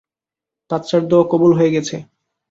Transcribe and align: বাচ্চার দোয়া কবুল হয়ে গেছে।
বাচ্চার 0.69 1.01
দোয়া 1.09 1.25
কবুল 1.31 1.51
হয়ে 1.57 1.73
গেছে। 1.75 1.95